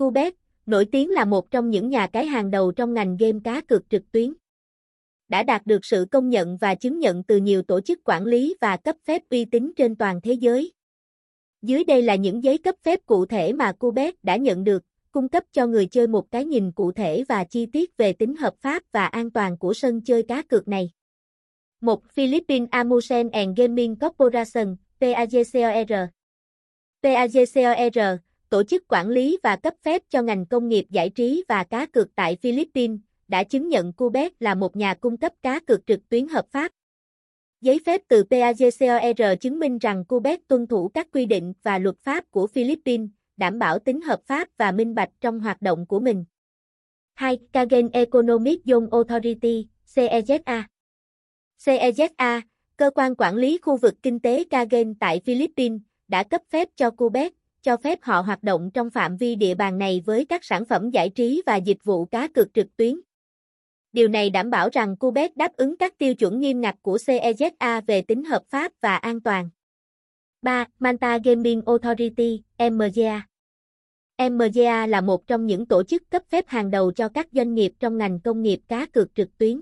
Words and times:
Cubet, 0.00 0.34
nổi 0.66 0.84
tiếng 0.92 1.10
là 1.10 1.24
một 1.24 1.50
trong 1.50 1.70
những 1.70 1.88
nhà 1.88 2.06
cái 2.06 2.26
hàng 2.26 2.50
đầu 2.50 2.72
trong 2.72 2.94
ngành 2.94 3.16
game 3.16 3.38
cá 3.44 3.60
cược 3.60 3.90
trực 3.90 4.12
tuyến. 4.12 4.32
Đã 5.28 5.42
đạt 5.42 5.66
được 5.66 5.84
sự 5.84 6.06
công 6.10 6.28
nhận 6.28 6.56
và 6.56 6.74
chứng 6.74 6.98
nhận 6.98 7.24
từ 7.24 7.36
nhiều 7.36 7.62
tổ 7.62 7.80
chức 7.80 8.00
quản 8.04 8.24
lý 8.24 8.56
và 8.60 8.76
cấp 8.76 8.96
phép 9.04 9.22
uy 9.30 9.44
tín 9.44 9.72
trên 9.76 9.96
toàn 9.96 10.20
thế 10.20 10.32
giới. 10.32 10.72
Dưới 11.62 11.84
đây 11.84 12.02
là 12.02 12.14
những 12.14 12.44
giấy 12.44 12.58
cấp 12.58 12.74
phép 12.82 13.06
cụ 13.06 13.26
thể 13.26 13.52
mà 13.52 13.72
Cubet 13.72 14.24
đã 14.24 14.36
nhận 14.36 14.64
được, 14.64 14.82
cung 15.12 15.28
cấp 15.28 15.44
cho 15.52 15.66
người 15.66 15.86
chơi 15.86 16.06
một 16.06 16.30
cái 16.30 16.44
nhìn 16.44 16.72
cụ 16.72 16.92
thể 16.92 17.24
và 17.28 17.44
chi 17.44 17.66
tiết 17.66 17.96
về 17.96 18.12
tính 18.12 18.36
hợp 18.36 18.54
pháp 18.60 18.82
và 18.92 19.06
an 19.06 19.30
toàn 19.30 19.58
của 19.58 19.74
sân 19.74 20.00
chơi 20.00 20.22
cá 20.22 20.42
cược 20.42 20.68
này. 20.68 20.90
1. 21.80 22.08
Philippines 22.12 22.68
Amusement 22.70 23.32
and 23.32 23.58
Gaming 23.58 23.96
Corporation, 23.96 24.76
PAGCOR 25.00 25.98
PAGCOR, 27.02 28.29
tổ 28.50 28.62
chức 28.62 28.88
quản 28.88 29.08
lý 29.08 29.38
và 29.42 29.56
cấp 29.56 29.74
phép 29.82 30.02
cho 30.08 30.22
ngành 30.22 30.46
công 30.46 30.68
nghiệp 30.68 30.86
giải 30.90 31.10
trí 31.10 31.44
và 31.48 31.64
cá 31.64 31.86
cược 31.86 32.14
tại 32.14 32.36
Philippines, 32.36 32.98
đã 33.28 33.44
chứng 33.44 33.68
nhận 33.68 33.92
Cubet 33.92 34.42
là 34.42 34.54
một 34.54 34.76
nhà 34.76 34.94
cung 34.94 35.16
cấp 35.16 35.32
cá 35.42 35.60
cược 35.60 35.86
trực 35.86 36.08
tuyến 36.08 36.28
hợp 36.28 36.46
pháp. 36.50 36.72
Giấy 37.60 37.80
phép 37.86 38.00
từ 38.08 38.24
PAGCOR 38.24 39.40
chứng 39.40 39.58
minh 39.58 39.78
rằng 39.78 40.04
Cubet 40.04 40.48
tuân 40.48 40.66
thủ 40.66 40.88
các 40.88 41.08
quy 41.12 41.26
định 41.26 41.52
và 41.62 41.78
luật 41.78 41.96
pháp 41.98 42.30
của 42.30 42.46
Philippines, 42.46 43.08
đảm 43.36 43.58
bảo 43.58 43.78
tính 43.78 44.00
hợp 44.00 44.20
pháp 44.26 44.48
và 44.56 44.72
minh 44.72 44.94
bạch 44.94 45.10
trong 45.20 45.40
hoạt 45.40 45.62
động 45.62 45.86
của 45.86 46.00
mình. 46.00 46.24
2. 47.14 47.38
Kagen 47.52 47.88
Economic 47.92 48.64
Zone 48.64 48.88
Authority, 48.90 49.68
CEZA 49.94 50.62
CEZA, 51.64 52.40
cơ 52.76 52.90
quan 52.94 53.14
quản 53.14 53.36
lý 53.36 53.58
khu 53.62 53.76
vực 53.76 53.94
kinh 54.02 54.20
tế 54.20 54.44
Kagen 54.50 54.94
tại 54.94 55.20
Philippines, 55.24 55.80
đã 56.08 56.22
cấp 56.22 56.42
phép 56.50 56.68
cho 56.76 56.90
Cubet, 56.90 57.32
cho 57.62 57.76
phép 57.76 57.98
họ 58.02 58.20
hoạt 58.20 58.42
động 58.42 58.70
trong 58.74 58.90
phạm 58.90 59.16
vi 59.16 59.34
địa 59.34 59.54
bàn 59.54 59.78
này 59.78 60.02
với 60.06 60.24
các 60.24 60.44
sản 60.44 60.64
phẩm 60.64 60.90
giải 60.90 61.08
trí 61.08 61.42
và 61.46 61.56
dịch 61.56 61.84
vụ 61.84 62.04
cá 62.04 62.28
cược 62.28 62.54
trực 62.54 62.76
tuyến. 62.76 63.00
Điều 63.92 64.08
này 64.08 64.30
đảm 64.30 64.50
bảo 64.50 64.68
rằng 64.72 64.96
Cubet 64.96 65.36
đáp 65.36 65.56
ứng 65.56 65.76
các 65.76 65.98
tiêu 65.98 66.14
chuẩn 66.14 66.40
nghiêm 66.40 66.60
ngặt 66.60 66.76
của 66.82 66.96
CEZA 66.96 67.82
về 67.86 68.02
tính 68.02 68.24
hợp 68.24 68.42
pháp 68.48 68.72
và 68.80 68.96
an 68.96 69.20
toàn. 69.20 69.50
3. 70.42 70.66
Manta 70.78 71.18
Gaming 71.24 71.62
Authority, 71.66 72.42
MGA 72.58 73.22
MGA 74.28 74.86
là 74.86 75.00
một 75.00 75.26
trong 75.26 75.46
những 75.46 75.66
tổ 75.66 75.82
chức 75.82 76.10
cấp 76.10 76.22
phép 76.28 76.44
hàng 76.48 76.70
đầu 76.70 76.92
cho 76.92 77.08
các 77.08 77.28
doanh 77.32 77.54
nghiệp 77.54 77.72
trong 77.80 77.98
ngành 77.98 78.20
công 78.20 78.42
nghiệp 78.42 78.60
cá 78.68 78.86
cược 78.86 79.14
trực 79.14 79.38
tuyến. 79.38 79.60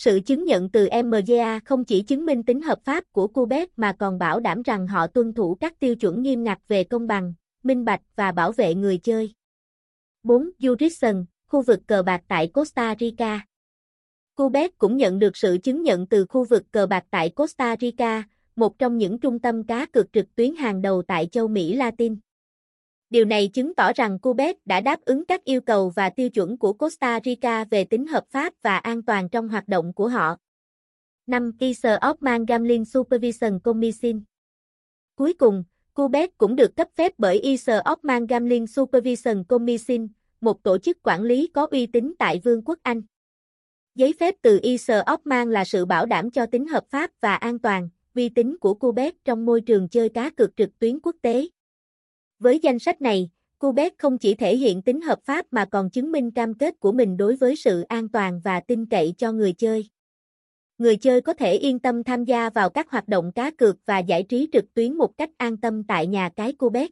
Sự 0.00 0.20
chứng 0.20 0.44
nhận 0.44 0.68
từ 0.68 0.88
MGA 1.04 1.58
không 1.64 1.84
chỉ 1.84 2.02
chứng 2.02 2.26
minh 2.26 2.42
tính 2.42 2.62
hợp 2.62 2.78
pháp 2.84 3.04
của 3.12 3.26
Quebec 3.26 3.78
mà 3.78 3.92
còn 3.98 4.18
bảo 4.18 4.40
đảm 4.40 4.62
rằng 4.62 4.86
họ 4.86 5.06
tuân 5.06 5.32
thủ 5.32 5.56
các 5.60 5.80
tiêu 5.80 5.94
chuẩn 5.94 6.22
nghiêm 6.22 6.44
ngặt 6.44 6.58
về 6.68 6.84
công 6.84 7.06
bằng, 7.06 7.34
minh 7.62 7.84
bạch 7.84 8.00
và 8.16 8.32
bảo 8.32 8.52
vệ 8.52 8.74
người 8.74 8.98
chơi. 8.98 9.34
4. 10.22 10.50
Jurisdiction, 10.58 11.24
khu 11.46 11.62
vực 11.62 11.80
cờ 11.86 12.02
bạc 12.02 12.22
tại 12.28 12.48
Costa 12.48 12.94
Rica. 13.00 13.40
Quebec 14.34 14.78
cũng 14.78 14.96
nhận 14.96 15.18
được 15.18 15.36
sự 15.36 15.58
chứng 15.62 15.82
nhận 15.82 16.06
từ 16.06 16.26
khu 16.28 16.44
vực 16.44 16.62
cờ 16.72 16.86
bạc 16.86 17.04
tại 17.10 17.30
Costa 17.30 17.76
Rica, 17.80 18.22
một 18.56 18.78
trong 18.78 18.98
những 18.98 19.18
trung 19.18 19.38
tâm 19.38 19.64
cá 19.66 19.86
cược 19.86 20.12
trực 20.12 20.34
tuyến 20.34 20.54
hàng 20.54 20.82
đầu 20.82 21.02
tại 21.02 21.28
châu 21.32 21.48
Mỹ 21.48 21.74
Latin. 21.74 22.16
Điều 23.10 23.24
này 23.24 23.48
chứng 23.48 23.74
tỏ 23.74 23.92
rằng 23.92 24.18
Cubet 24.18 24.56
đã 24.66 24.80
đáp 24.80 25.00
ứng 25.00 25.24
các 25.24 25.44
yêu 25.44 25.60
cầu 25.60 25.90
và 25.90 26.10
tiêu 26.10 26.30
chuẩn 26.30 26.58
của 26.58 26.72
Costa 26.72 27.20
Rica 27.24 27.64
về 27.64 27.84
tính 27.84 28.06
hợp 28.06 28.24
pháp 28.30 28.52
và 28.62 28.78
an 28.78 29.02
toàn 29.02 29.28
trong 29.28 29.48
hoạt 29.48 29.68
động 29.68 29.92
của 29.92 30.08
họ. 30.08 30.36
5. 31.26 31.52
Isle 31.58 31.98
Ockman 32.10 32.44
Gambling 32.44 32.84
Supervision 32.84 33.58
Commission 33.58 34.22
Cuối 35.14 35.32
cùng, 35.32 35.64
Cubet 35.94 36.38
cũng 36.38 36.56
được 36.56 36.76
cấp 36.76 36.88
phép 36.96 37.12
bởi 37.18 37.38
Isle 37.38 37.80
Ockman 37.90 38.26
Gambling 38.26 38.66
Supervision 38.66 39.44
Commission, 39.44 40.08
một 40.40 40.62
tổ 40.62 40.78
chức 40.78 41.02
quản 41.02 41.22
lý 41.22 41.46
có 41.54 41.66
uy 41.70 41.86
tín 41.86 42.14
tại 42.18 42.40
Vương 42.44 42.62
quốc 42.64 42.78
Anh. 42.82 43.02
Giấy 43.94 44.14
phép 44.20 44.34
từ 44.42 44.60
Isle 44.62 45.02
Ockman 45.12 45.50
là 45.50 45.64
sự 45.64 45.84
bảo 45.84 46.06
đảm 46.06 46.30
cho 46.30 46.46
tính 46.46 46.66
hợp 46.66 46.84
pháp 46.90 47.10
và 47.20 47.34
an 47.34 47.58
toàn, 47.58 47.88
uy 48.14 48.28
tín 48.28 48.56
của 48.60 48.74
Cubet 48.74 49.14
trong 49.24 49.46
môi 49.46 49.60
trường 49.60 49.88
chơi 49.88 50.08
cá 50.08 50.30
cược 50.30 50.56
trực 50.56 50.78
tuyến 50.78 51.00
quốc 51.00 51.16
tế. 51.22 51.48
Với 52.40 52.58
danh 52.62 52.78
sách 52.78 53.02
này, 53.02 53.30
Cubet 53.58 53.92
không 53.98 54.18
chỉ 54.18 54.34
thể 54.34 54.56
hiện 54.56 54.82
tính 54.82 55.00
hợp 55.00 55.18
pháp 55.24 55.46
mà 55.50 55.64
còn 55.64 55.90
chứng 55.90 56.12
minh 56.12 56.30
cam 56.30 56.54
kết 56.54 56.80
của 56.80 56.92
mình 56.92 57.16
đối 57.16 57.36
với 57.36 57.56
sự 57.56 57.82
an 57.82 58.08
toàn 58.08 58.40
và 58.44 58.60
tin 58.60 58.86
cậy 58.86 59.14
cho 59.18 59.32
người 59.32 59.52
chơi. 59.52 59.88
Người 60.78 60.96
chơi 60.96 61.20
có 61.20 61.34
thể 61.34 61.52
yên 61.52 61.78
tâm 61.78 62.04
tham 62.04 62.24
gia 62.24 62.50
vào 62.50 62.70
các 62.70 62.90
hoạt 62.90 63.08
động 63.08 63.32
cá 63.32 63.50
cược 63.50 63.76
và 63.86 63.98
giải 63.98 64.22
trí 64.22 64.48
trực 64.52 64.74
tuyến 64.74 64.94
một 64.94 65.16
cách 65.16 65.30
an 65.36 65.56
tâm 65.56 65.84
tại 65.84 66.06
nhà 66.06 66.28
cái 66.36 66.52
Cubet. 66.52 66.90